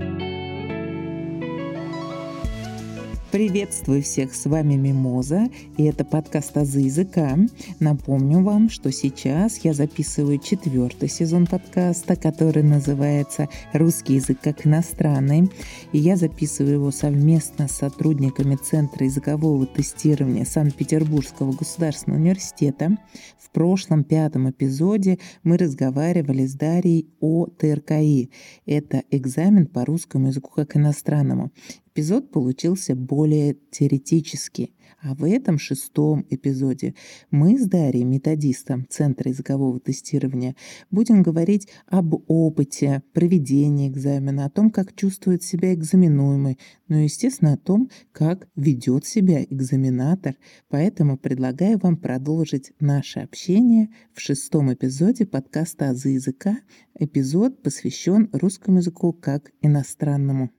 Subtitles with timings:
[0.00, 0.39] thank you
[3.30, 7.38] Приветствую всех, с вами Мимоза, и это подкаст «Азы языка».
[7.78, 15.48] Напомню вам, что сейчас я записываю четвертый сезон подкаста, который называется «Русский язык как иностранный»,
[15.92, 22.98] и я записываю его совместно с сотрудниками Центра языкового тестирования Санкт-Петербургского государственного университета.
[23.38, 28.30] В прошлом пятом эпизоде мы разговаривали с Дарьей о ТРКИ.
[28.66, 31.52] Это экзамен по русскому языку как иностранному.
[32.00, 36.94] Эпизод получился более теоретический, а в этом шестом эпизоде
[37.30, 40.56] мы с Дарьей, методистом Центра языкового тестирования,
[40.90, 46.58] будем говорить об опыте проведения экзамена, о том, как чувствует себя экзаменуемый,
[46.88, 50.36] ну и, естественно, о том, как ведет себя экзаменатор.
[50.70, 56.60] Поэтому предлагаю вам продолжить наше общение в шестом эпизоде подкаста «Азы языка».
[56.98, 60.50] Эпизод посвящен русскому языку как иностранному.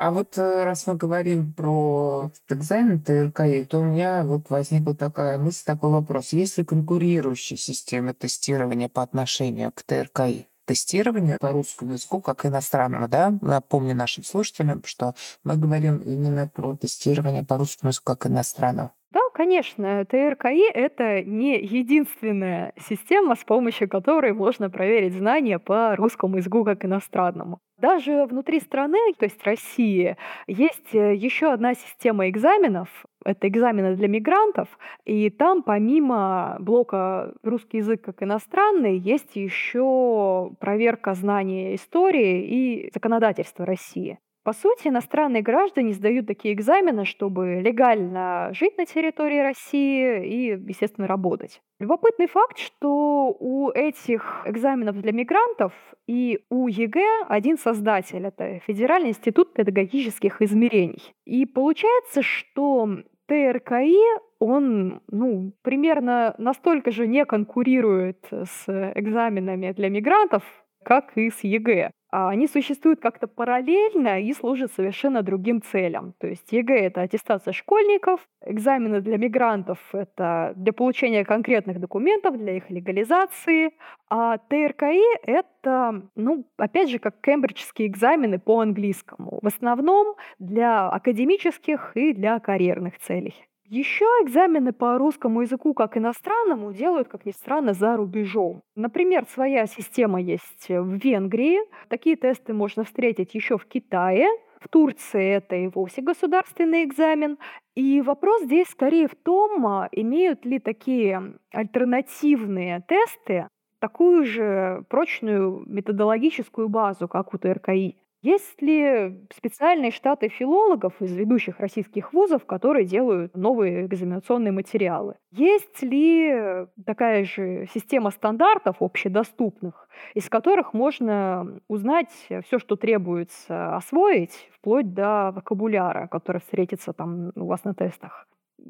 [0.00, 5.36] А вот э, раз мы говорим про экзамен ТРКИ, то у меня вот возникла такая
[5.36, 6.32] мысль, такой вопрос.
[6.32, 10.46] Есть ли конкурирующие системы тестирования по отношению к ТРКИ?
[10.64, 13.38] Тестирование по русскому языку как иностранному, да?
[13.42, 18.92] Напомню нашим слушателям, что мы говорим именно про тестирование по русскому языку как иностранного.
[19.12, 26.36] Да, конечно, ТРКИ— это не единственная система, с помощью которой можно проверить знания по русскому
[26.36, 27.58] языку как иностранному.
[27.78, 32.90] Даже внутри страны, то есть России, есть э, еще одна система экзаменов.
[33.24, 34.68] Это экзамены для мигрантов.
[35.06, 43.64] И там помимо блока русский язык как иностранный, есть еще проверка знания истории и законодательства
[43.64, 44.18] России.
[44.42, 51.06] По сути, иностранные граждане сдают такие экзамены, чтобы легально жить на территории России и, естественно,
[51.06, 51.60] работать.
[51.78, 55.72] Любопытный факт, что у этих экзаменов для мигрантов
[56.06, 58.24] и у ЕГЭ один создатель.
[58.24, 61.14] Это Федеральный институт педагогических измерений.
[61.26, 62.88] И получается, что
[63.26, 63.96] ТРКИ,
[64.38, 70.42] он ну, примерно настолько же не конкурирует с экзаменами для мигрантов,
[70.82, 71.92] как и с ЕГЭ.
[72.12, 76.14] А они существуют как-то параллельно и служат совершенно другим целям.
[76.18, 82.56] То есть ЕГЭ— это аттестация школьников, экзамены для мигрантов— это для получения конкретных документов, для
[82.56, 83.74] их легализации,
[84.08, 89.38] а ТРКИ— это, ну, опять же, как кембриджские экзамены по английскому.
[89.42, 93.34] В основном для академических и для карьерных целей.
[93.72, 98.62] Еще экзамены по русскому языку как иностранному делают, как ни странно, за рубежом.
[98.74, 101.60] Например, своя система есть в Венгрии.
[101.88, 104.26] Такие тесты можно встретить еще в Китае.
[104.58, 107.38] В Турции это и вовсе государственный экзамен.
[107.76, 113.46] И вопрос здесь скорее в том, а, имеют ли такие альтернативные тесты
[113.78, 117.99] такую же прочную методологическую базу, как у ТРКИ.
[118.22, 125.14] Есть ли специальные штаты филологов из ведущих российских вузов, которые делают новые экзаменационные материалы?
[125.32, 132.10] Есть ли такая же система стандартов общедоступных, из которых можно узнать
[132.44, 138.26] все, что требуется освоить, вплоть до вокабуляра, который встретится там у вас на тестах?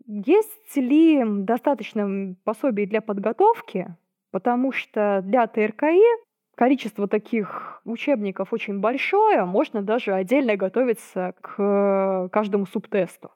[0.06, 3.96] Есть ли достаточно пособий для подготовки?
[4.30, 6.29] Потому что для ТРКИ
[6.60, 13.30] количество таких учебников очень большое, можно даже отдельно готовиться к каждому субтесту.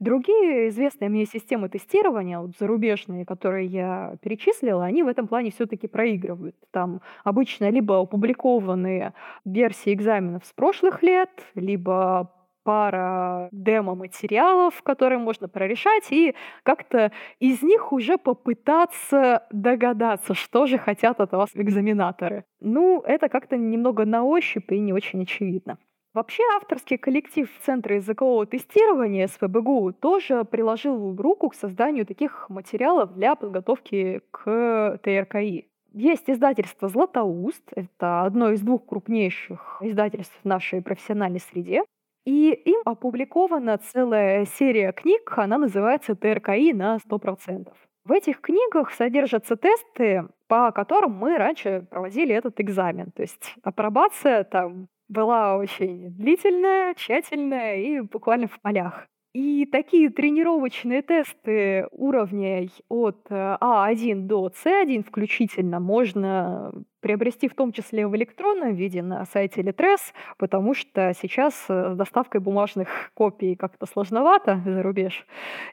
[0.00, 5.86] Другие известные мне системы тестирования, вот зарубежные, которые я перечислила, они в этом плане все-таки
[5.86, 6.56] проигрывают.
[6.70, 9.14] Там обычно либо опубликованные
[9.46, 12.34] версии экзаменов с прошлых лет, либо
[12.68, 16.34] пара демо-материалов, которые можно прорешать, и
[16.64, 22.44] как-то из них уже попытаться догадаться, что же хотят от вас экзаменаторы.
[22.60, 25.78] Ну, это как-то немного на ощупь и не очень очевидно.
[26.12, 33.34] Вообще авторский коллектив Центра языкового тестирования СВБГУ тоже приложил руку к созданию таких материалов для
[33.34, 35.68] подготовки к ТРКИ.
[35.94, 41.82] Есть издательство «Златоуст», это одно из двух крупнейших издательств в нашей профессиональной среде.
[42.28, 47.72] И им опубликована целая серия книг, она называется «ТРКИ на 100%».
[48.04, 53.12] В этих книгах содержатся тесты, по которым мы раньше проводили этот экзамен.
[53.12, 59.08] То есть апробация там была очень длительная, тщательная и буквально в полях.
[59.40, 68.08] И такие тренировочные тесты уровней от А1 до С1 включительно можно приобрести в том числе
[68.08, 74.60] в электронном виде на сайте Литрес, потому что сейчас с доставкой бумажных копий как-то сложновато
[74.64, 75.24] за рубеж.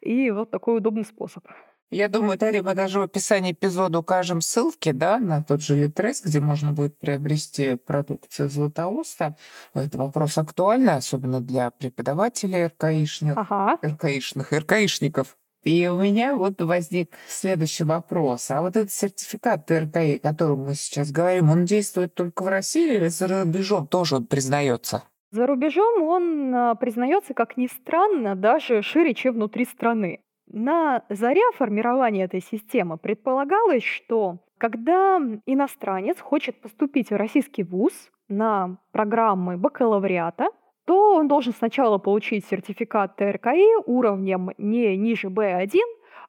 [0.02, 1.44] И вот такой удобный способ.
[1.92, 6.22] Я думаю, Дарья, мы даже в описании эпизода укажем ссылки да, на тот же Литрес,
[6.24, 9.38] где можно будет приобрести продукцию Златоуста.
[9.74, 13.78] Это вопрос актуальный, особенно для преподавателей РКИшных, Ага.
[13.84, 15.38] РКИшных, РКИшников.
[15.64, 18.50] И у меня вот возник следующий вопрос.
[18.52, 22.96] А вот этот сертификат ТРКИ, о котором мы сейчас говорим, он действует только в России
[22.96, 25.04] или за рубежом тоже он признается?
[25.32, 30.22] За рубежом он а, признается, как ни странно, даже шире, чем внутри страны.
[30.48, 37.94] На заре формирования этой системы предполагалось, что когда иностранец хочет поступить в российский вуз
[38.30, 40.50] на программы бакалавриата,
[40.86, 45.80] то он должен сначала получить сертификат ТРКИ уровнем не ниже B1,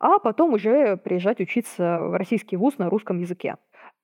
[0.01, 3.57] а потом уже приезжать учиться в российский вуз на русском языке.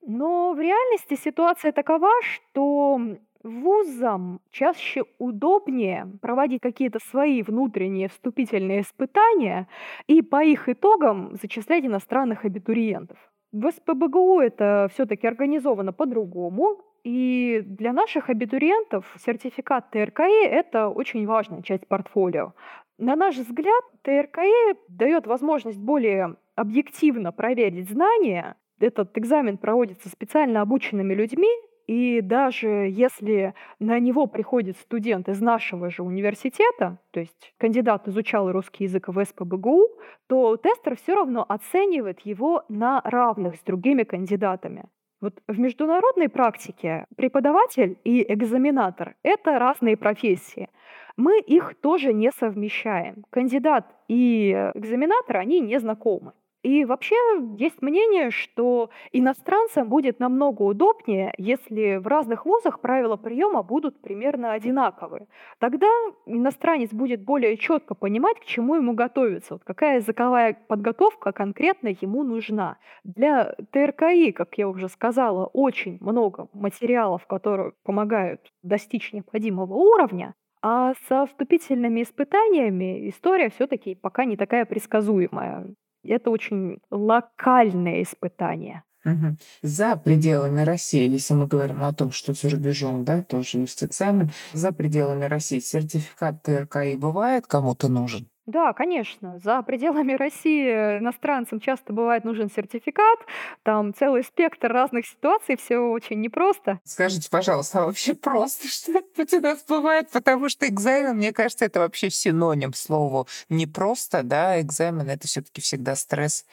[0.06, 3.00] Но в реальности ситуация такова, что
[3.42, 9.68] вузам чаще удобнее проводить какие-то свои внутренние вступительные испытания
[10.06, 13.18] и по их итогам зачислять иностранных абитуриентов.
[13.52, 21.62] В СПБГУ это все-таки организовано по-другому, и для наших абитуриентов сертификат ТРКИ– это очень важная
[21.62, 22.54] часть портфолио.
[22.98, 28.56] На наш взгляд, ТРКИ дает возможность более объективно проверить знания.
[28.78, 31.50] Этот экзамен проводится специально обученными людьми,
[31.92, 38.50] и даже если на него приходит студент из нашего же университета, то есть кандидат изучал
[38.50, 39.88] русский язык в СПБГУ,
[40.26, 44.84] то тестер все равно оценивает его на равных с другими кандидатами.
[45.20, 50.70] Вот в международной практике преподаватель и экзаменатор– это разные профессии.
[51.18, 53.26] Мы их тоже не совмещаем.
[53.28, 56.32] Кандидат и экзаменатор, они не знакомы.
[56.62, 57.16] И вообще
[57.58, 64.52] есть мнение, что иностранцам будет намного удобнее, если в разных вузах правила приема будут примерно
[64.52, 65.26] одинаковые.
[65.58, 65.88] Тогда
[66.24, 72.22] иностранец будет более четко понимать, к чему ему готовиться, вот какая языковая подготовка конкретно ему
[72.22, 72.78] нужна.
[73.02, 80.92] Для ТРКИ, как я уже сказала, очень много материалов, которые помогают достичь необходимого уровня, а
[81.08, 85.74] со вступительными испытаниями история все-таки пока не такая предсказуемая.
[86.04, 88.82] Это очень локальное испытание.
[89.04, 89.38] Мгм.
[89.62, 94.30] За пределами России, если мы говорим о том, что за рубежом, да, тоже есть экзамен,
[94.52, 98.28] за пределами России сертификат ТРКИ бывает кому-то нужен?
[98.46, 99.38] Да, конечно.
[99.38, 103.20] За пределами России иностранцам часто бывает нужен сертификат.
[103.62, 106.80] Там целый спектр разных ситуаций, все очень непросто.
[106.84, 110.10] Скажите, пожалуйста, а вообще просто что-нибудь у нас бывает?
[110.10, 115.60] Потому что экзамен, мне кажется, это вообще синоним слову не просто, да, экзамен это все-таки
[115.60, 116.44] всегда стресс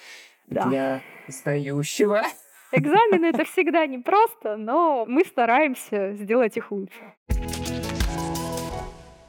[0.48, 0.66] Да.
[0.66, 2.22] для сдающего.
[2.72, 7.14] Экзамены это всегда непросто, но мы стараемся сделать их лучше.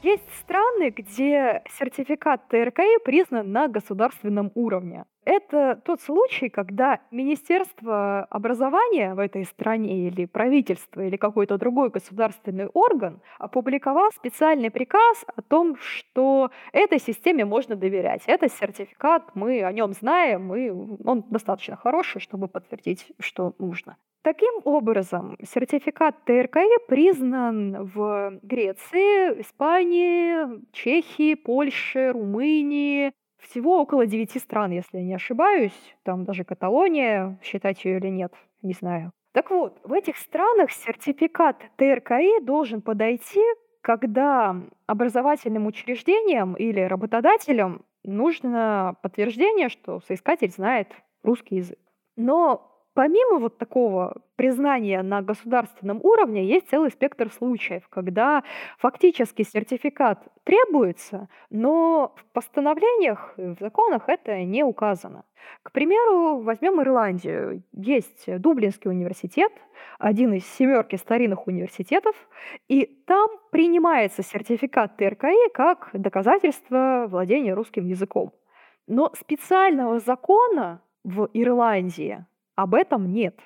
[0.03, 5.05] Есть страны, где сертификат ТРКИ признан на государственном уровне.
[5.23, 12.67] Это тот случай, когда Министерство образования в этой стране или правительство или какой-то другой государственный
[12.67, 18.23] орган опубликовал специальный приказ о том, что этой системе можно доверять.
[18.25, 23.97] Это сертификат, мы о нем знаем, и он достаточно хороший, чтобы подтвердить, что нужно.
[24.23, 34.71] Таким образом, сертификат ТРКИ признан в Греции, Испании, Чехии, Польше, Румынии, всего около девяти стран,
[34.71, 35.95] если я не ошибаюсь.
[36.03, 39.11] Там даже Каталония, считать ее или нет, не знаю.
[39.33, 43.41] Так вот, в этих странах сертификат ТРКИ должен подойти,
[43.81, 44.55] когда
[44.87, 50.87] образовательным учреждениям или работодателям нужно подтверждение, что соискатель знает
[51.23, 51.79] русский язык.
[52.15, 58.43] Но Помимо вот такого признания на государственном уровне, есть целый спектр случаев, когда
[58.79, 65.23] фактически сертификат требуется, но в постановлениях, в законах это не указано.
[65.63, 67.63] К примеру, возьмем Ирландию.
[67.71, 69.53] Есть Дублинский университет,
[69.97, 72.15] один из семерки старинных университетов,
[72.67, 78.33] и там принимается сертификат ТРКИ как доказательство владения русским языком.
[78.87, 82.25] Но специального закона в Ирландии
[82.61, 83.39] об этом нет.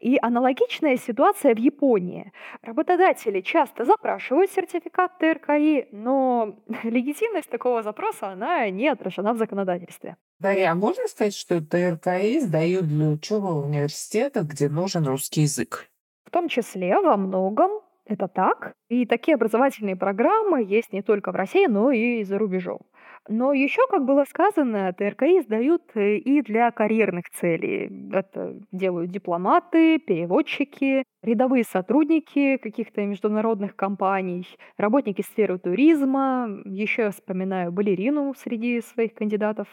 [0.00, 2.32] И аналогичная ситуация в Японии.
[2.62, 10.16] Работодатели часто запрашивают сертификат ТРКИ, но легитимность такого запроса, она не отражена в законодательстве.
[10.38, 15.86] Дарья, а можно сказать, что ТРКИ сдают для учебы в университетах, где нужен русский язык?
[16.24, 17.70] В том числе во многом
[18.06, 18.74] это так.
[18.88, 22.80] И такие образовательные программы есть не только в России, но и за рубежом.
[23.28, 27.90] Но еще, как было сказано, ТРКИ сдают э, и для карьерных целей.
[28.12, 36.48] Это делают дипломаты, переводчики, рядовые сотрудники каких-то международных компаний, работники сферы туризма.
[36.64, 39.66] Еще я вспоминаю балерину среди своих кандидатов.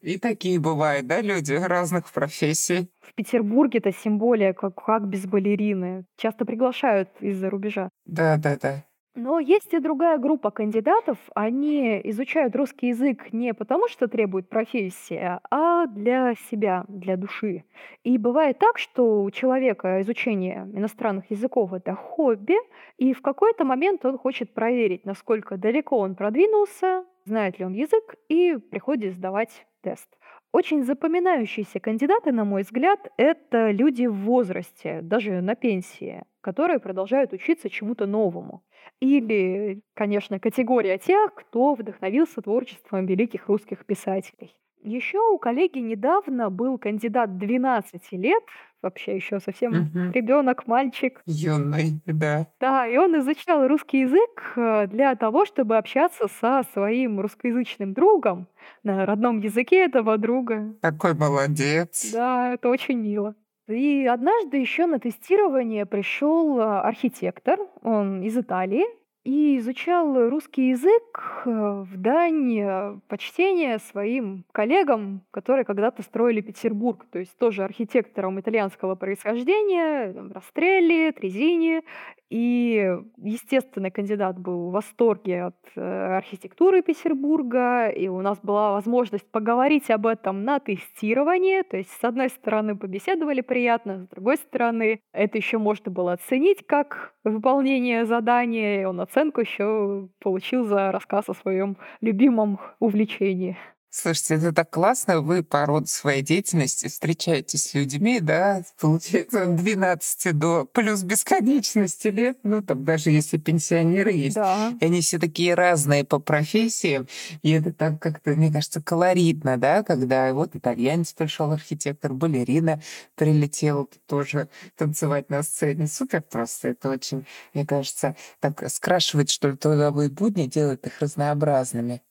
[0.00, 2.90] И такие бывают, да, люди разных профессий.
[3.00, 6.04] В Петербурге-то тем более, как, как без балерины.
[6.16, 7.90] Часто приглашают из-за рубежа.
[8.04, 8.84] Да, да, да.
[9.16, 11.18] Но есть и другая группа кандидатов.
[11.34, 17.64] Они изучают русский язык не потому, что требует профессия, а для себя, для души.
[18.04, 22.54] И бывает так, что у человека изучение иностранных языков это хобби,
[22.98, 28.14] и в какой-то момент он хочет проверить, насколько далеко он продвинулся, знает ли он язык,
[28.28, 30.08] и приходит сдавать тест.
[30.52, 37.32] Очень запоминающиеся кандидаты, на мой взгляд, это люди в возрасте, даже на пенсии, которые продолжают
[37.32, 38.62] учиться чему-то новому.
[39.00, 44.54] Или, конечно, категория тех, кто вдохновился творчеством великих русских писателей.
[44.82, 48.42] Еще у коллеги недавно был кандидат 12 лет,
[48.80, 50.12] вообще еще совсем Мгм.
[50.12, 51.20] ребенок, мальчик.
[51.26, 52.46] Юный, да.
[52.60, 58.48] Да, и он изучал русский язык э, для того, чтобы общаться со своим русскоязычным другом
[58.82, 60.74] на родном языке этого друга.
[60.80, 62.10] Такой молодец.
[62.12, 63.34] Да, это очень мило.
[63.70, 68.84] И однажды еще на тестирование пришел э, архитектор, он из Италии,
[69.24, 77.04] и изучал русский язык э, в дань э, почтения своим коллегам, которые когда-то строили Петербург,
[77.10, 81.82] то есть тоже архитекторам итальянского происхождения, там, Растрелли, Трезини.
[82.30, 85.80] И, естественно, кандидат был в восторге от э,
[86.16, 91.62] архитектуры Петербурга, и у нас была возможность поговорить об этом на тестировании.
[91.62, 96.64] То есть, с одной стороны, побеседовали приятно, с другой стороны, это еще можно было оценить
[96.64, 103.56] как выполнение задания, и он оценку еще получил за рассказ о своем любимом увлечении.
[103.92, 105.20] Слушайте, это так классно.
[105.20, 112.06] Вы по роду своей деятельности встречаетесь с людьми, да, получается, от 12 до плюс бесконечности
[112.06, 112.38] лет.
[112.44, 114.36] Ну, там даже если пенсионеры есть.
[114.36, 114.72] Да.
[114.80, 117.08] И они все такие разные по профессиям.
[117.42, 122.80] И это так как-то, мне кажется, колоритно, да, когда вот итальянец пришел, архитектор, балерина
[123.16, 125.88] прилетела тоже танцевать на сцене.
[125.88, 126.68] Супер просто.
[126.68, 132.02] Это очень, мне кажется, так скрашивает, что ли, трудовые будни, делает их разнообразными.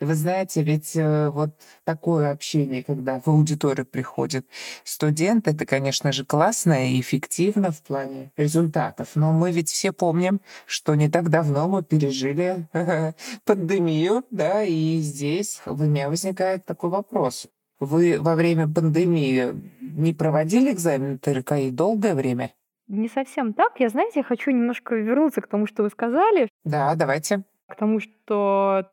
[0.00, 1.50] Вы знаете, ведь э, вот
[1.84, 4.46] такое общение, когда в аудиторию приходит
[4.84, 9.10] студент, это, конечно же, классно и эффективно в плане результатов.
[9.14, 12.66] Но мы ведь все помним, что не так давно мы пережили
[13.44, 17.46] пандемию, да, и здесь у меня возникает такой вопрос.
[17.80, 22.52] Вы во время пандемии не проводили экзамен ТРКИ долгое время?
[22.88, 23.80] Не совсем так.
[23.80, 27.42] Я, знаете, хочу немножко вернуться к тому, что вы сказали, Да, давайте.
[27.66, 28.12] к тому, что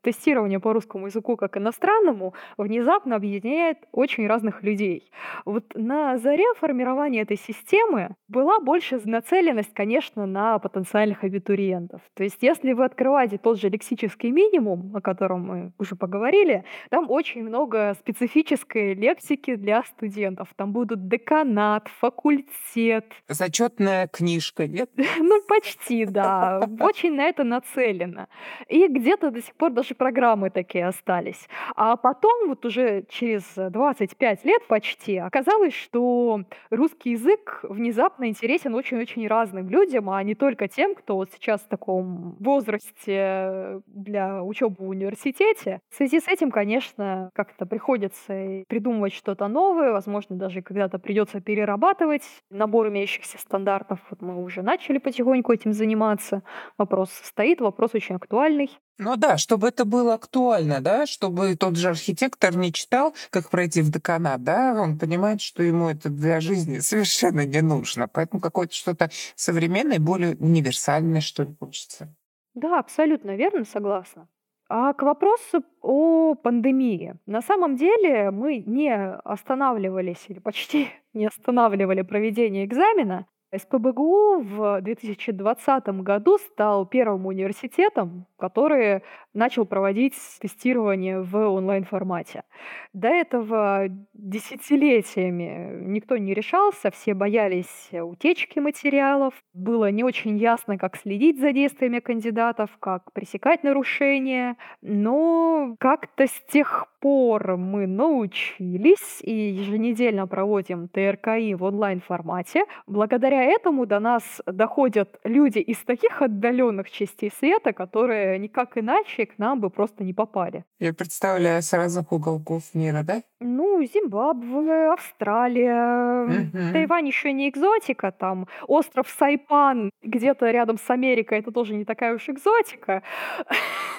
[0.02, 5.10] тестирование по русскому языку как иностранному внезапно объединяет очень разных людей.
[5.44, 12.00] Вот на заре формирования этой системы была больше нацеленность, конечно, на потенциальных абитуриентов.
[12.14, 17.10] То есть если вы открываете тот же лексический минимум, о котором мы уже поговорили, там
[17.10, 20.48] очень много специфической лексики для студентов.
[20.56, 24.90] Там будут деканат, факультет, Зачетная книжка, нет?
[25.18, 26.68] ну, почти, да.
[26.80, 28.26] Очень на это нацелено.
[28.68, 31.48] И где-то до сих пор даже программы такие остались.
[31.76, 39.26] А потом, вот уже через 25 лет почти, оказалось, что русский язык внезапно интересен очень-очень
[39.26, 44.88] разным людям, а не только тем, кто вот сейчас в таком возрасте для учебы в
[44.88, 45.80] университете.
[45.90, 52.24] В связи с этим, конечно, как-то приходится придумывать что-то новое, возможно, даже когда-то придется перерабатывать
[52.50, 53.98] набор имеющихся стандартов.
[54.10, 56.42] Вот мы уже начали потихоньку этим заниматься.
[56.78, 58.70] Вопрос стоит, вопрос очень актуальный.
[59.02, 63.80] Ну да, чтобы это было актуально, да, чтобы тот же архитектор не читал, как пройти
[63.80, 68.08] в деканат, да, он понимает, что ему это для жизни совершенно не нужно.
[68.08, 72.14] Поэтому какое-то что-то современное, более универсальное, что ли, хочется.
[72.52, 74.28] Да, абсолютно верно, согласна.
[74.68, 77.14] А к вопросу о пандемии.
[77.24, 83.26] На самом деле мы не останавливались или почти не останавливали проведение экзамена.
[83.56, 89.02] СПБГУ в 2020 году стал первым университетом, который
[89.34, 92.44] начал проводить тестирование в онлайн-формате.
[92.92, 100.96] До этого десятилетиями никто не решался, все боялись утечки материалов, было не очень ясно, как
[100.96, 109.32] следить за действиями кандидатов, как пресекать нарушения, но как-то с тех пор мы научились и
[109.32, 112.64] еженедельно проводим ТРКИ в онлайн-формате.
[112.86, 119.26] Благодаря благодаря этому до нас доходят люди из таких отдаленных частей света, которые никак иначе
[119.26, 120.64] к нам бы просто не попали.
[120.78, 123.22] Я представляю с разных уголков мира, да?
[123.40, 126.72] Ну, Зимбабве, Австралия, Мгм.
[126.72, 132.14] Тайвань еще не экзотика, там остров Сайпан где-то рядом с Америкой, это тоже не такая
[132.14, 133.02] уж экзотика.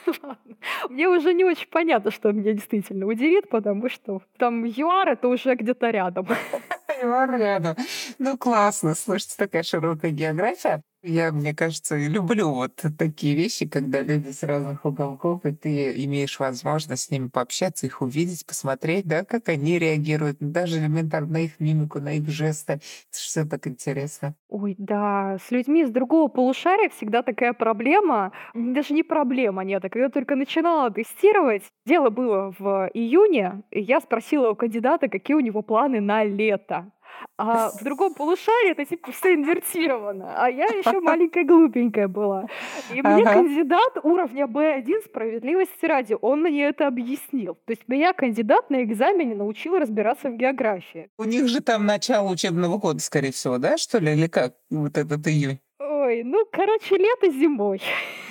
[0.90, 5.56] Мне уже не очень понятно, что меня действительно удивит, потому что там ЮАР это уже
[5.56, 6.28] где-то рядом.
[7.00, 7.76] Понимаю, рядом.
[8.20, 8.96] Ну, классно.
[8.96, 10.84] Слушайте, такая широкая география.
[11.04, 16.40] Я, мне кажется, люблю вот такие вещи, когда люди с разных уголков, и ты имеешь
[16.40, 22.00] возможность с ними пообщаться, их увидеть, посмотреть, да, как они реагируют, даже элементарно их мимику,
[22.00, 22.74] на их жесты.
[22.74, 22.82] Это
[23.12, 24.36] все так интересно.
[24.50, 28.34] Ой, да, с людьми с другого полушария всегда такая проблема.
[28.54, 29.84] Даже не проблема, нет.
[29.86, 35.36] а Когда только начинала тестировать, дело было в июне, и я спросила у кандидата, какие
[35.36, 36.92] у него планы на лето.
[37.38, 42.46] А в другом полушарии это типа все инвертировано, а я еще маленькая глупенькая была.
[42.94, 43.34] И мне Ага.
[43.34, 47.56] кандидат уровня B1 справедливости ради, он мне это объяснил.
[47.66, 51.10] То есть меня кандидат на экзамене научил разбираться в географии.
[51.18, 54.54] У них же там начало учебного года, скорее всего, да, что ли, или как?
[54.70, 55.60] Вот этот июнь.
[55.80, 57.82] Ой, ну, короче, лето зимой.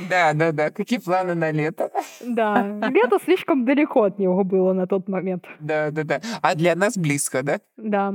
[0.09, 0.71] Да, да, да.
[0.71, 1.91] Какие планы на лето?
[2.21, 5.45] Да, лето слишком далеко от него было на тот момент.
[5.59, 6.21] Да, да, да.
[6.43, 7.61] А для нас близко, да?
[7.77, 8.15] Да.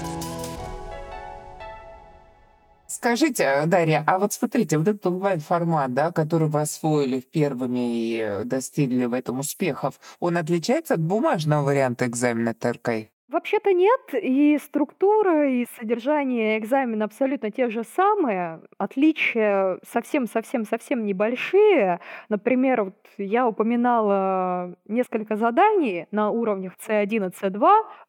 [3.03, 8.43] Скажите, Дарья, а вот смотрите, вот этот онлайн-формат, да, который вы освоили первыми и э,
[8.43, 13.09] достигли в этом успехов, он отличается от бумажного варианта экзамена ТРКИ?
[13.31, 18.59] Вообще-то нет, и структура, и содержание экзамена абсолютно те же самые.
[18.77, 22.01] Отличия совсем-совсем-совсем небольшие.
[22.27, 27.59] Например, вот я упоминала несколько заданий на уровнях C1 и C2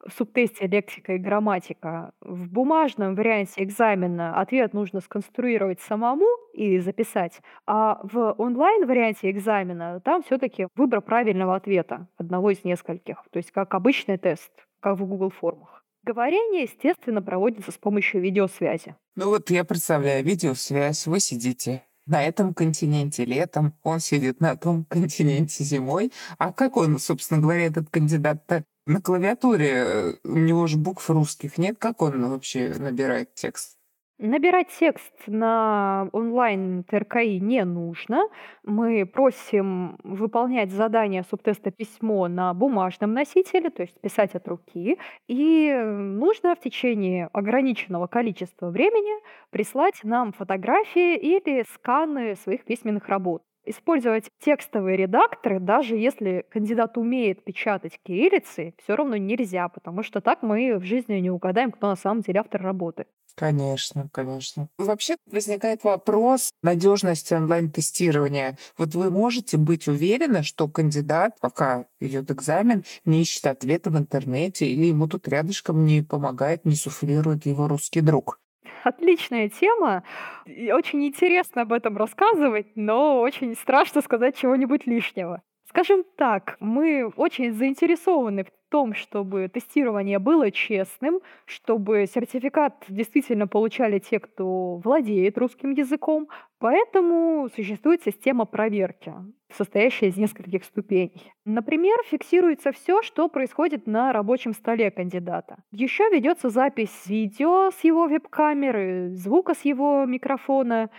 [0.07, 2.11] в субтесте лексика и грамматика.
[2.19, 10.21] В бумажном варианте экзамена ответ нужно сконструировать самому и записать, а в онлайн-варианте экзамена там
[10.23, 14.51] все-таки выбор правильного ответа, одного из нескольких, то есть как обычный тест
[14.83, 15.83] в Google формах.
[16.03, 18.95] Говорение, естественно, проводится с помощью видеосвязи.
[19.15, 24.85] Ну вот я представляю, видеосвязь, вы сидите на этом континенте летом, он сидит на том
[24.89, 26.11] континенте зимой.
[26.37, 31.77] А как он, собственно говоря, этот кандидат-то на клавиатуре, у него же букв русских нет,
[31.79, 33.77] как он вообще набирает текст?
[34.19, 38.29] Набирать текст на онлайн ТРКИ не нужно.
[38.63, 44.99] Мы просим выполнять задание субтеста письмо на бумажном носителе, то есть писать от руки.
[45.27, 53.41] И нужно в течение ограниченного количества времени прислать нам фотографии или сканы своих письменных работ.
[53.65, 60.43] Использовать текстовые редакторы, даже если кандидат умеет печатать кириллицей, все равно нельзя, потому что так
[60.43, 63.05] мы в жизни не угадаем, кто на самом деле автор работы.
[63.35, 64.69] Конечно, конечно.
[64.77, 68.57] Вообще возникает вопрос надежности онлайн-тестирования.
[68.77, 74.67] Вот вы можете быть уверены, что кандидат, пока идет экзамен, не ищет ответа в интернете
[74.67, 78.39] или ему тут рядышком не помогает, не суфлирует его русский друг?
[78.83, 80.03] Отличная тема.
[80.45, 85.41] Очень интересно об этом рассказывать, но очень страшно сказать чего-нибудь лишнего.
[85.73, 93.97] Скажем так, мы очень заинтересованы в том, чтобы тестирование было честным, чтобы сертификат действительно получали
[93.97, 96.29] те, кто владеет русским языком.
[96.59, 99.13] Поэтому существует система проверки,
[99.51, 101.33] состоящая из нескольких ступеней.
[101.43, 105.57] Например, фиксируется все, что происходит на рабочем столе кандидата.
[105.71, 110.91] Еще ведется запись видео с его веб-камеры, звука с его микрофона.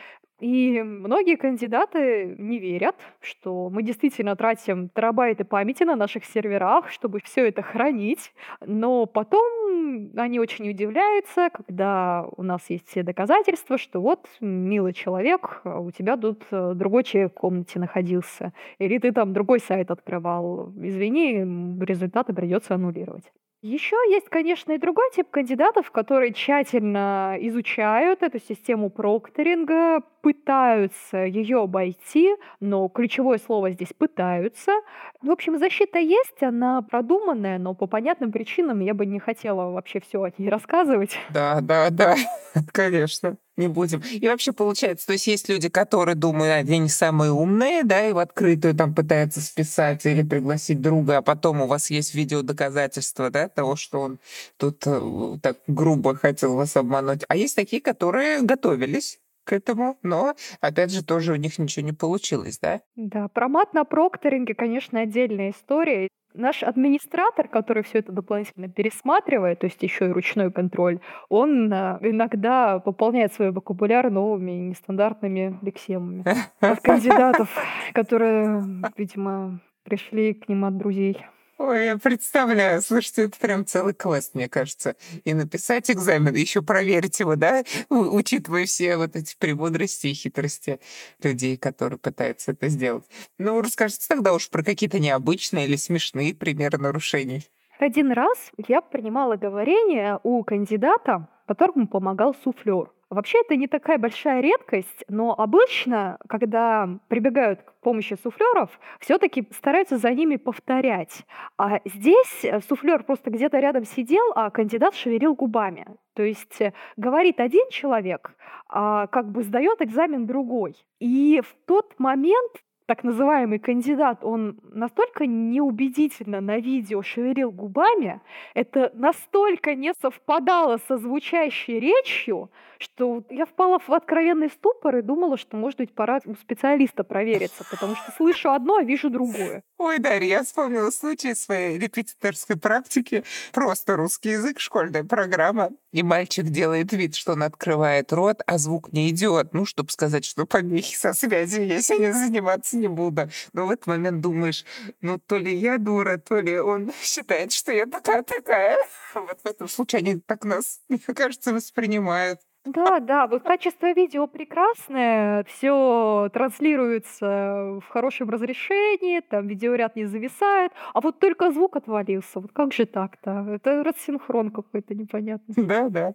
[0.44, 7.20] И многие кандидаты не верят, что мы действительно тратим терабайты памяти на наших серверах, чтобы
[7.24, 8.30] все это хранить.
[8.60, 15.62] Но потом они очень удивляются, когда у нас есть все доказательства, что вот, милый человек,
[15.64, 18.52] у тебя тут э, другой человек в комнате находился.
[18.78, 20.74] Или ты там другой сайт открывал.
[20.76, 21.38] Извини,
[21.82, 23.32] результаты придется аннулировать.
[23.62, 31.64] Еще есть, конечно, и другой тип кандидатов, которые тщательно изучают эту систему прокторинга, пытаются ее
[31.64, 34.72] обойти, но ключевое слово здесь «пытаются».
[35.20, 40.00] В общем, защита есть, она продуманная, но по понятным причинам я бы не хотела вообще
[40.00, 41.18] все о ней рассказывать.
[41.28, 42.16] Да, да, да,
[42.72, 44.02] конечно не будем.
[44.10, 48.18] И вообще получается, то есть есть люди, которые думают, они самые умные, да, и в
[48.18, 53.48] открытую там пытаются списать или пригласить друга, а потом у вас есть видео доказательства, да,
[53.48, 54.18] того, что он
[54.56, 57.22] тут э, так грубо хотел вас обмануть.
[57.28, 61.92] А есть такие, которые готовились, к этому, но, опять же, тоже у них ничего не
[61.92, 62.80] получилось, да?
[62.96, 66.08] Да, про мат на прокторинге, конечно, отдельная история.
[66.34, 71.98] Наш администратор, который все это дополнительно пересматривает, то есть еще и ручной контроль, он э,
[72.00, 76.24] иногда пополняет свой вокабуляр новыми нестандартными лексемами
[76.60, 77.48] от кандидатов,
[77.92, 78.64] которые,
[78.96, 81.24] видимо, пришли к ним от друзей.
[81.56, 82.82] Ой, я представляю.
[82.82, 84.96] Слушайте, это прям целый квест, мне кажется.
[85.24, 90.80] И написать экзамен, еще проверить его, да, учитывая все вот эти премудрости и хитрости
[91.22, 93.04] людей, которые пытаются это сделать.
[93.38, 97.48] Ну, расскажите тогда уж про какие-то необычные или смешные примеры нарушений.
[97.78, 102.93] Один раз я принимала говорение у кандидата, которому помогал суфлер.
[103.10, 109.98] Вообще это не такая большая редкость, но обычно, когда прибегают к помощи суфлеров, все-таки стараются
[109.98, 111.24] за ними повторять.
[111.58, 115.86] А здесь э, суфлер просто где-то рядом сидел, а кандидат шевелил губами.
[116.14, 118.34] То есть э, говорит один человек,
[118.68, 120.74] а как бы сдает экзамен другой.
[120.98, 122.52] И в тот момент
[122.86, 128.20] так называемый кандидат, он настолько неубедительно на видео шевелил губами,
[128.54, 135.36] это настолько не совпадало со звучащей речью, что я впала в откровенный ступор и думала,
[135.36, 139.62] что, может быть, пора у специалиста провериться, потому что слышу одно, а вижу другое.
[139.78, 143.24] Ой, Дарья, я вспомнила случай своей репетиторской практики.
[143.52, 145.70] Просто русский язык, школьная программа.
[145.92, 149.52] И мальчик делает вид, что он открывает рот, а звук не идет.
[149.52, 153.28] Ну, чтобы сказать, что помехи со связью есть, я не заниматься не буду.
[153.52, 154.64] Но в этот момент думаешь,
[155.00, 158.78] ну, то ли я дура, то ли он считает, что я такая-такая.
[159.14, 162.40] Вот в этом случае они так нас, мне кажется, воспринимают.
[162.64, 170.72] Да, да, вот качество видео прекрасное, все транслируется в хорошем разрешении, там видеоряд не зависает,
[170.94, 172.40] а вот только звук отвалился.
[172.40, 173.46] Вот как же так-то?
[173.50, 175.62] Это рассинхрон какой-то непонятный.
[175.62, 176.14] Да, да.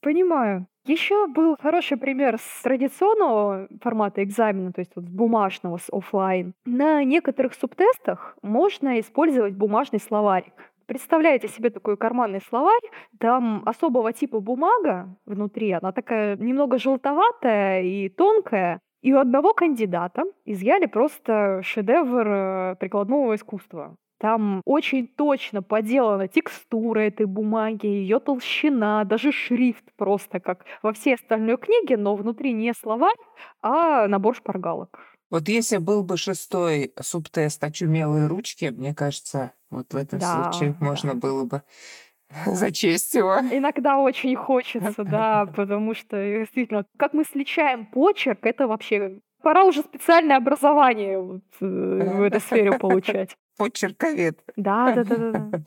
[0.00, 0.66] Понимаю.
[0.84, 6.54] Еще был хороший пример с традиционного формата экзамена, то есть вот бумажного, с офлайн.
[6.64, 10.54] На некоторых субтестах можно использовать бумажный словарик.
[10.86, 12.80] Представляете себе такой карманный словарь,
[13.20, 20.22] там особого типа бумага внутри, она такая немного желтоватая и тонкая, и у одного кандидата
[20.46, 23.96] изъяли просто шедевр э, прикладного искусства.
[24.18, 31.14] Там очень точно поделана текстура этой бумаги, ее толщина, даже шрифт просто как во всей
[31.14, 33.14] остальной книге, но внутри не словарь,
[33.62, 34.98] а набор шпаргалок.
[35.30, 40.74] Вот если был бы шестой субтест «Очумелые ручки», мне кажется, вот в этом да, случае
[40.78, 40.84] да.
[40.84, 41.62] можно было бы
[42.46, 43.36] зачесть его.
[43.52, 49.82] Иногда очень хочется, да, потому что действительно, как мы сличаем почерк, это вообще пора уже
[49.82, 53.36] специальное образование э, в этой сфере получать.
[53.58, 54.42] Почерковед.
[54.56, 55.60] Да, да, да, да.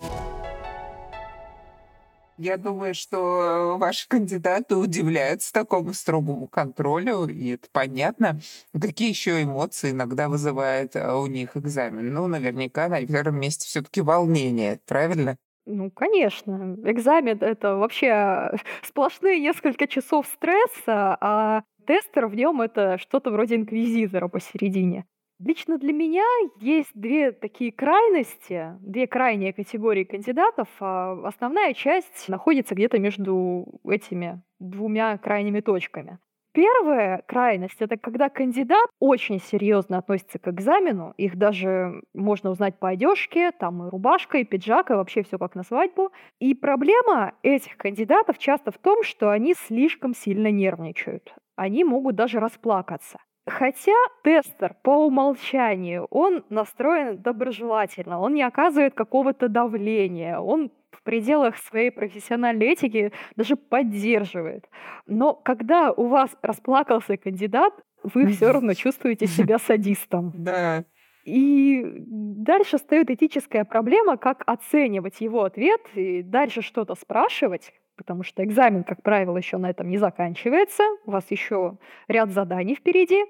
[2.38, 8.39] Я думаю, что ваши кандидаты удивляются такому строгому контролю, и это понятно.
[8.73, 12.12] Какие еще эмоции иногда вызывает а, у них экзамен?
[12.12, 15.38] Ну, наверняка на первом месте все-таки волнение, правильно?
[15.67, 16.77] Ну, конечно.
[16.84, 24.30] Экзамен— это вообще сплошные несколько часов стресса, а тестер в нем это что-то вроде инквизитора
[24.30, 25.06] посередине.
[25.43, 26.25] Лично для меня
[26.60, 30.67] есть две такие крайности, две крайние категории кандидатов.
[30.80, 36.19] А основная часть находится где-то между этими двумя крайними точками.
[36.54, 42.89] Первая крайность— это когда кандидат очень серьезно относится к экзамену, их даже можно узнать по
[42.89, 46.12] одежке, там и рубашка, и пиджак, и вообще все как на свадьбу.
[46.39, 51.34] И проблема этих кандидатов часто в том, что они слишком сильно нервничают.
[51.56, 53.17] Они могут даже расплакаться.
[53.47, 61.58] Хотя тестер по умолчанию, он настроен доброжелательно, он не оказывает какого-то давления, он в пределах
[61.58, 64.69] своей профессиональной этики даже поддерживает.
[65.08, 67.73] Но когда у вас расплакался кандидат,
[68.04, 70.32] вы все равно чувствуете себя садистом.
[70.41, 70.86] Да.
[71.23, 78.43] И дальше встает этическая проблема, как оценивать его ответ и дальше что-то спрашивать, потому что
[78.43, 81.77] экзамен, как правило, еще на этом не заканчивается, у вас еще
[82.08, 83.25] ряд заданий впереди,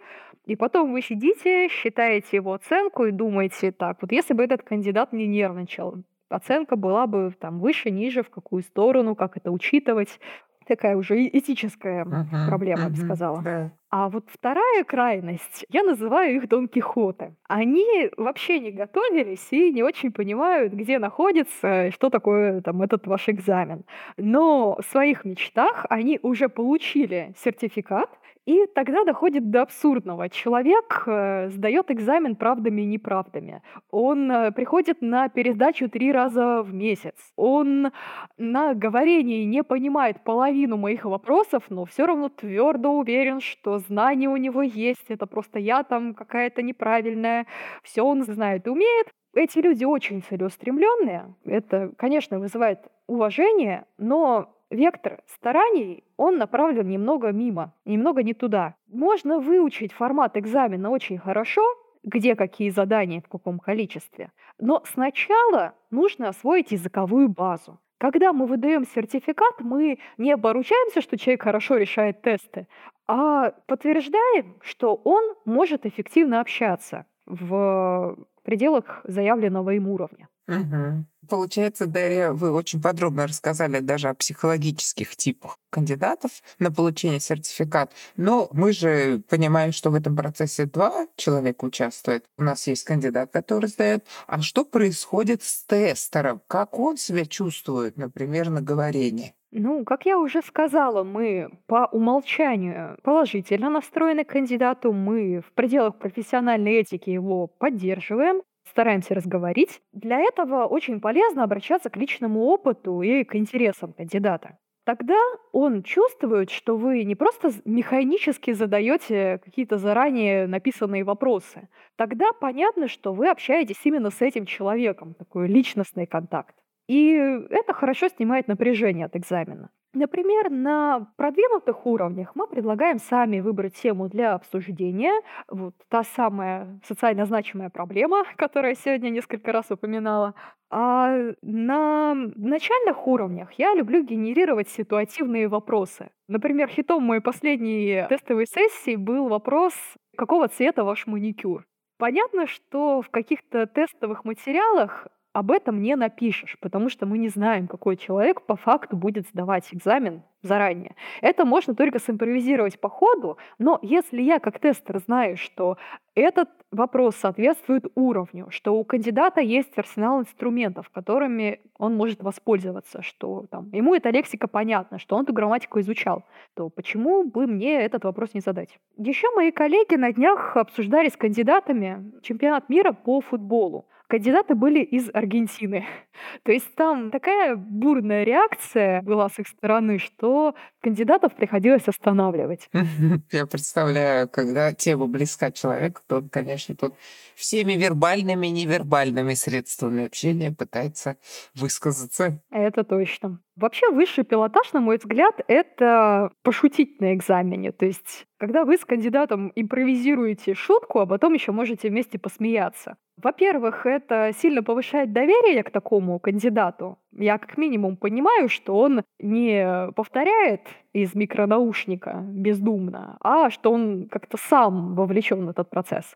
[0.45, 5.13] и потом вы сидите, считаете его оценку и думаете, так, вот если бы этот кандидат
[5.13, 10.19] не нервничал, оценка была бы там выше, ниже, в какую сторону, как это учитывать.
[10.67, 13.41] Такая уже этическая uh-huh, проблема, uh-huh, я бы сказала.
[13.41, 13.71] Да.
[13.93, 17.36] А вот вторая крайность, я называю их Дон Кихоты.
[17.50, 23.28] Они вообще не готовились и не очень понимают, где находится, что такое там этот ваш
[23.28, 23.84] экзамен.
[24.15, 28.10] Но в своих мечтах они уже получили сертификат,
[28.45, 30.30] и тогда доходит до абсурдного.
[30.30, 33.62] Человек э, сдает экзамен правдами и неправдами.
[33.91, 37.13] Он э, приходит на пересдачу три раза в месяц.
[37.36, 37.91] Он
[38.38, 44.38] на говорении не понимает половину моих вопросов, но все равно твердо уверен, что знания у
[44.38, 45.06] него есть.
[45.10, 47.45] Это просто я там какая-то неправильная.
[47.84, 49.08] Все он знает и умеет.
[49.34, 51.36] Эти люди очень целеустремленные.
[51.45, 58.75] Это, конечно, вызывает уважение, но вектор стараний, он направлен немного мимо, немного не туда.
[58.88, 61.62] Можно выучить формат экзамена очень хорошо,
[62.03, 64.31] где какие задания, в каком количестве.
[64.57, 67.79] Но сначала нужно освоить языковую базу.
[67.99, 72.67] Когда мы выдаем сертификат, мы не оборучаемся, что человек хорошо решает тесты,
[73.07, 80.27] а подтверждаем, что он может эффективно общаться в пределах заявленного им уровня.
[80.47, 81.06] Угу.
[81.30, 87.93] Получается, Дарья, вы очень подробно рассказали даже о психологических типах кандидатов на получение сертификата.
[88.17, 92.25] Но мы же понимаем, что в этом процессе два человека участвуют.
[92.38, 94.06] У нас есть кандидат, который сдает.
[94.27, 96.41] А что происходит с тестером?
[96.47, 99.36] Как он себя чувствует, например, на говорении?
[99.54, 105.97] Ну, как я уже сказала, мы по умолчанию положительно настроены к кандидату, мы в пределах
[105.97, 109.81] профессиональной этики его поддерживаем, стараемся разговорить.
[109.91, 114.57] Для этого очень полезно обращаться к личному опыту и к интересам кандидата.
[114.86, 115.19] Тогда
[115.51, 121.67] он чувствует, что вы не просто механически задаете какие-то заранее написанные вопросы.
[121.97, 126.55] Тогда понятно, что вы общаетесь именно с этим человеком, такой личностный контакт.
[126.88, 127.12] И
[127.49, 129.69] это хорошо снимает напряжение от экзамена.
[129.93, 135.21] Например, на продвинутых уровнях мы предлагаем сами выбрать тему для обсуждения.
[135.49, 140.34] Вот та самая социально значимая проблема, которую я сегодня несколько раз упоминала.
[140.69, 146.10] А на начальных уровнях я люблю генерировать ситуативные вопросы.
[146.30, 149.73] Например, хитом моей последней тестовой сессии был вопрос,
[150.15, 151.65] какого цвета ваш маникюр.
[151.97, 157.67] Понятно, что в каких-то тестовых материалах об этом не напишешь, потому что мы не знаем,
[157.67, 160.96] какой человек по факту будет сдавать экзамен заранее.
[161.22, 165.78] Это можно только симпровизировать по ходу, но если я как тестер знаю, что
[166.15, 173.46] этот вопрос соответствует уровню, что у кандидата есть арсенал инструментов, которыми он может воспользоваться, что
[173.50, 178.04] там, ему эта лексика понятна, что он эту грамматику изучал, то почему бы мне этот
[178.04, 178.80] вопрос не задать?
[178.98, 185.10] Еще мои коллеги на днях обсуждали с кандидатами чемпионат мира по футболу кандидаты были из
[185.13, 185.86] Аргентины.
[186.43, 192.69] То есть там такая бурная реакция была с их стороны, что кандидатов приходилось останавливать.
[193.32, 196.93] Я представляю, когда тема близка человеку, то он, конечно, тут
[197.36, 201.15] всеми вербальными и невербальными средствами общения пытается
[201.56, 202.41] высказаться.
[202.52, 203.39] Это точно.
[203.57, 207.71] Вообще высший пилотаж, на мой взгляд, это пошутить на экзамене.
[207.71, 212.95] То есть, когда вы с кандидатом импровизируете шутку, а потом еще можете вместе посмеяться.
[213.21, 216.97] Во-первых, это сильно повышает доверие к такому кандидату.
[217.11, 220.61] Я как минимум понимаю, что он не повторяет
[220.93, 226.15] из микронаушника бездумно, а что он как-то сам вовлечен в этот процесс.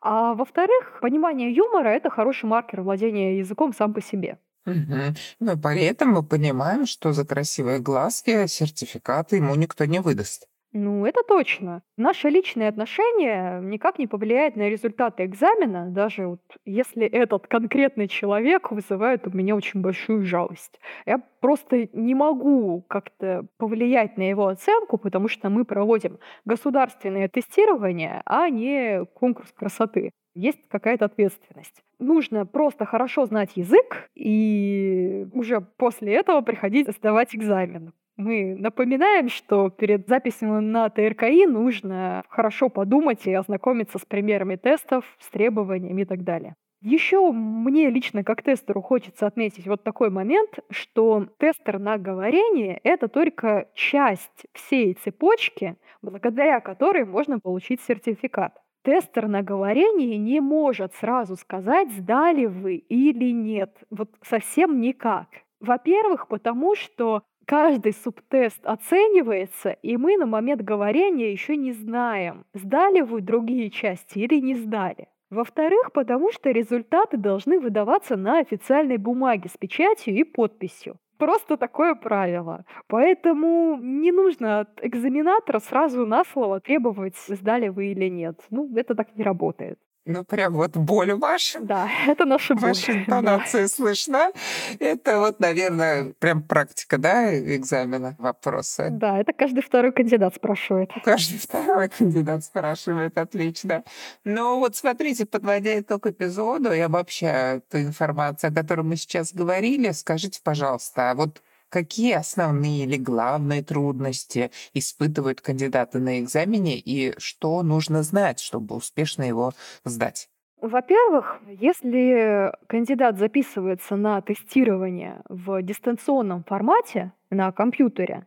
[0.00, 4.38] А во-вторых, понимание юмора— это хороший маркер владения языком сам по себе.
[4.74, 5.14] Мгм.
[5.40, 10.46] Но при этом мы понимаем, что за красивые глазки сертификаты ему никто не выдаст.
[10.72, 11.82] Ну, это точно.
[11.96, 18.70] Наши личные отношения никак не повлияют на результаты экзамена, даже вот если этот конкретный человек
[18.70, 20.78] вызывает у меня очень большую жалость.
[21.06, 28.22] Я просто не могу как-то повлиять на его оценку, потому что мы проводим государственное тестирование,
[28.24, 30.12] а не конкурс красоты.
[30.34, 31.82] Есть какая-то ответственность.
[31.98, 37.92] Нужно просто хорошо знать язык и уже после этого приходить сдавать экзамен.
[38.16, 45.04] Мы напоминаем, что перед записью на ТРКИ нужно хорошо подумать и ознакомиться с примерами тестов,
[45.18, 46.54] с требованиями и так далее.
[46.82, 53.08] Еще мне лично как тестеру хочется отметить вот такой момент, что тестер на говорение— это
[53.08, 58.54] только часть всей цепочки, благодаря которой можно получить сертификат.
[58.82, 63.76] Тестер на говорение не может сразу сказать, сдали вы или нет.
[63.90, 65.28] Вот совсем никак.
[65.60, 73.02] Во-первых, потому что каждый субтест оценивается, и мы на момент говорения еще не знаем, сдали
[73.02, 75.08] вы другие части или не сдали.
[75.28, 80.98] Во-вторых, потому что результаты должны выдаваться на официальной бумаге с печатью и подписью.
[81.20, 82.64] Просто такое правило.
[82.88, 88.40] Поэтому не нужно от экзаменатора сразу на слово требовать, сдали вы или нет.
[88.50, 89.78] Ну, это так не работает.
[90.10, 91.60] Ну, прям вот боль ваша.
[91.60, 92.70] Да, это наша боль.
[92.70, 94.32] Ваша интонация слышна.
[94.78, 98.88] Это вот, наверное, прям практика, да, экзамена, вопросы.
[98.90, 100.90] Да, это каждый второй кандидат спрашивает.
[101.04, 103.84] Каждый второй кандидат спрашивает, отлично.
[104.24, 109.92] Ну вот смотрите, подводя итог эпизоду и обобщая ту информацию, о которой мы сейчас говорили,
[109.92, 117.62] скажите, пожалуйста, а вот Какие основные или главные трудности испытывают кандидаты на экзамене и что
[117.62, 119.52] нужно знать, чтобы успешно его
[119.84, 120.28] сдать?
[120.60, 128.26] Во-первых, если кандидат записывается на тестирование в дистанционном формате на компьютере,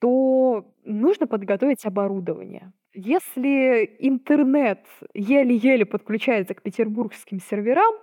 [0.00, 2.72] то нужно подготовить оборудование.
[2.94, 4.80] Если интернет
[5.12, 7.94] еле-еле подключается к петербургским серверам,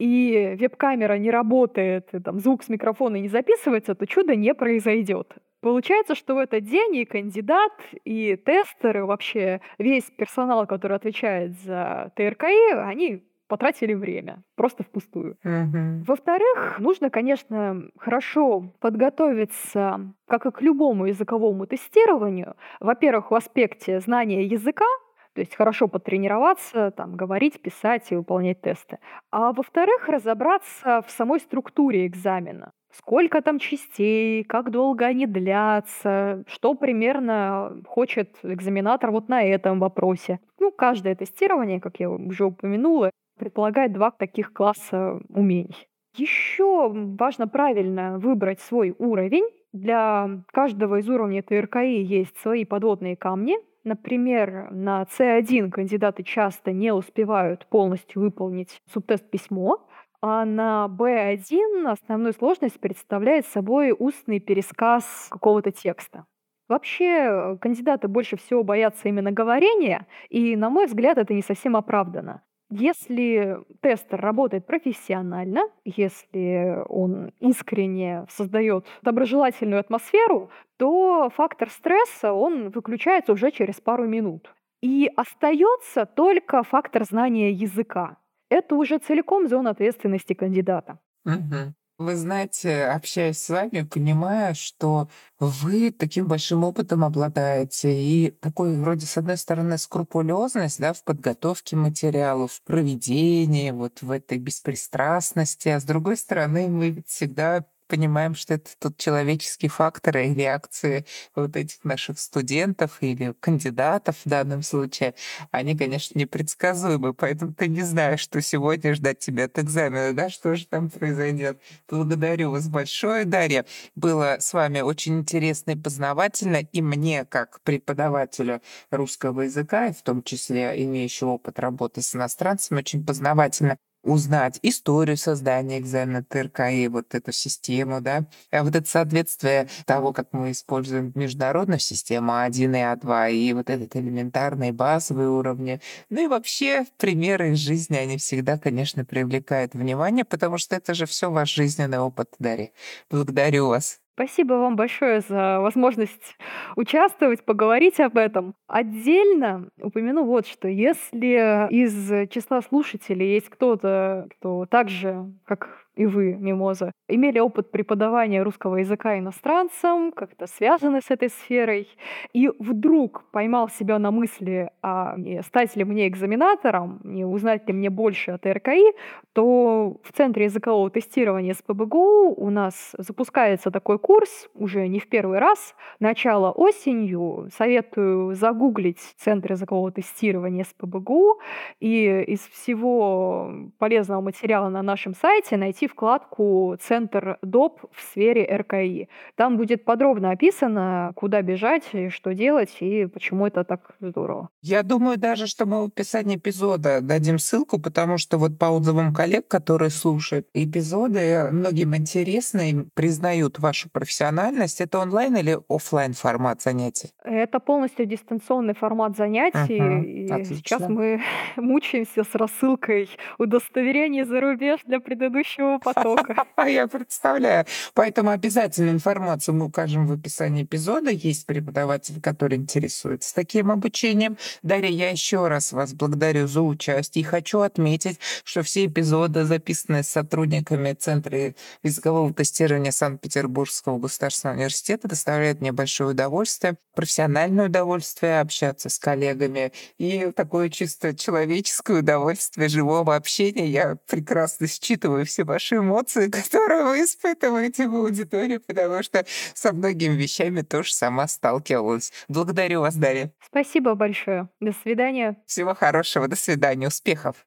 [0.00, 5.36] и веб-камера не работает, и там звук с микрофона не записывается, то чудо не произойдет.
[5.60, 7.72] Получается, что в этот день и кандидат,
[8.06, 15.36] и тестеры, вообще весь персонал, который отвечает за ТРКИ, они потратили время, просто впустую.
[15.44, 16.04] Мгм.
[16.04, 22.54] Во-вторых, нужно, конечно, хорошо подготовиться, как и к любому языковому тестированию.
[22.78, 24.86] Во-первых, в аспекте знания языка,
[25.34, 28.98] то есть хорошо потренироваться, там, говорить, писать и выполнять тесты.
[29.30, 32.72] А во-вторых, разобраться в самой структуре экзамена.
[32.92, 40.40] Сколько там частей, как долго они длятся, что примерно хочет экзаменатор вот на этом вопросе.
[40.58, 45.86] Ну, каждое тестирование, как я уже упомянула, предполагает два таких класса умений.
[46.16, 49.48] Еще важно правильно выбрать свой уровень.
[49.72, 56.92] Для каждого из уровней ТРКИ есть свои подводные камни, Например, на C1 кандидаты часто не
[56.92, 59.86] успевают полностью выполнить субтест письмо,
[60.20, 66.26] а на B1 основную сложность представляет собой устный пересказ какого-то текста.
[66.68, 72.42] Вообще, кандидаты больше всего боятся именно говорения, и, на мой взгляд, это не совсем оправдано.
[72.70, 83.32] Если тестер работает профессионально, если он искренне создает доброжелательную атмосферу, то фактор стресса, он выключается
[83.32, 84.54] уже через пару минут.
[84.82, 88.18] И остается только фактор знания языка.
[88.48, 91.00] Это уже целиком зона ответственности кандидата.
[91.24, 91.74] Мгм.
[92.00, 99.04] Вы знаете, общаясь с вами, понимаю, что вы таким большим опытом обладаете и такой вроде
[99.04, 105.78] с одной стороны скрупулезность, да, в подготовке материалов, в проведении, вот в этой беспристрастности, а
[105.78, 111.56] с другой стороны мы ведь всегда понимаем, что это тот человеческий фактор и реакции вот
[111.56, 115.14] этих наших студентов или кандидатов в данном случае,
[115.50, 120.54] они, конечно, непредсказуемы, поэтому ты не знаешь, что сегодня ждать тебя от экзамена, да, что
[120.54, 121.60] же там произойдет.
[121.88, 123.66] Благодарю вас большое, Дарья.
[123.96, 130.02] Было с вами очень интересно и познавательно, и мне, как преподавателю русского языка, и в
[130.02, 136.88] том числе имеющего опыт работы с иностранцами, очень познавательно узнать историю создания экзамена ТРК и
[136.88, 142.50] вот эту систему, да, а вот это соответствие того, как мы используем международную систему А1
[142.50, 145.80] и А2, и вот этот элементарные базовые уровни.
[146.08, 151.06] Ну и вообще примеры из жизни, они всегда, конечно, привлекают внимание, потому что это же
[151.06, 152.70] все ваш жизненный опыт, Дарья.
[153.10, 154.00] Благодарю вас.
[154.20, 156.36] Спасибо вам большое за возможность
[156.76, 158.54] участвовать, поговорить об этом.
[158.66, 160.68] Отдельно упомяну вот что.
[160.68, 167.70] Если из числа слушателей есть кто-то, кто так же, как и вы, Мимоза, имели опыт
[167.70, 171.88] преподавания русского языка иностранцам, как-то связаны с этой сферой,
[172.32, 177.74] и вдруг поймал себя на мысли, а не стать ли мне экзаменатором, не узнать ли
[177.74, 178.94] мне больше о ТРКИ,
[179.32, 185.38] то в Центре языкового тестирования СПБГУ у нас запускается такой курс уже не в первый
[185.38, 187.48] раз, начало осенью.
[187.56, 191.40] Советую загуглить Центр языкового тестирования СПБГУ
[191.80, 199.08] и из всего полезного материала на нашем сайте найти вкладку «Центр ДОП в сфере РКИ».
[199.36, 204.48] Там будет подробно описано, куда бежать, и что делать, и почему это так здорово.
[204.62, 209.14] Я думаю даже, что мы в описании эпизода дадим ссылку, потому что вот по отзывам
[209.14, 214.80] коллег, которые слушают эпизоды, многим интересно и признают вашу профессиональность.
[214.80, 217.10] Это онлайн или офлайн формат занятий?
[217.24, 219.80] Это полностью дистанционный формат занятий.
[219.80, 220.02] Мгм.
[220.02, 220.88] И сейчас Отлично.
[220.88, 221.22] мы
[221.56, 226.46] мучаемся с рассылкой удостоверений за рубеж для предыдущего речевого потока.
[226.66, 227.66] Я представляю.
[227.94, 231.10] Поэтому обязательно информацию мы укажем в описании эпизода.
[231.10, 234.36] Есть преподаватель, который интересуется таким обучением.
[234.62, 240.02] Дарья, я еще раз вас благодарю за участие и хочу отметить, что все эпизоды, записанные
[240.02, 248.88] с сотрудниками Центра языкового тестирования Санкт-Петербургского государственного университета, доставляют мне большое удовольствие, профессиональное удовольствие общаться
[248.88, 253.66] с коллегами и такое чисто человеческое удовольствие живого общения.
[253.66, 260.14] Я прекрасно считываю все ваши эмоции, которые вы испытываете в аудитории, потому что со многими
[260.14, 262.12] вещами тоже сама сталкивалась.
[262.28, 263.32] Благодарю вас, Дарья.
[263.46, 264.48] Спасибо большое.
[264.60, 265.36] До свидания.
[265.46, 266.28] Всего хорошего.
[266.28, 266.88] До свидания.
[266.88, 267.46] Успехов.